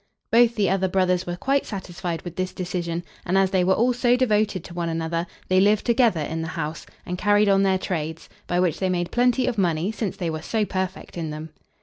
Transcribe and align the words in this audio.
Both 0.31 0.55
the 0.55 0.67
other 0.67 0.87
brothers 0.87 1.27
were 1.27 1.35
quite 1.35 1.63
satisfied 1.63 2.23
with 2.23 2.35
this 2.35 2.53
decision, 2.53 3.03
and 3.23 3.37
as 3.37 3.51
they 3.51 3.63
were 3.63 3.75
all 3.75 3.93
so 3.93 4.15
devoted 4.15 4.63
to 4.63 4.73
one 4.73 4.89
another, 4.89 5.27
they 5.47 5.59
lived 5.61 5.85
together 5.85 6.21
in 6.21 6.41
the 6.41 6.47
house, 6.47 6.87
and 7.05 7.19
carried 7.19 7.47
on 7.49 7.61
their 7.61 7.77
trades, 7.77 8.27
by 8.47 8.59
which 8.59 8.79
they 8.79 8.89
made 8.89 9.11
plenty 9.11 9.45
of 9.45 9.59
money, 9.59 9.91
since 9.91 10.17
they 10.17 10.31
were 10.31 10.41
so 10.41 10.65
perfect 10.65 11.19
in 11.19 11.29
them. 11.29 11.51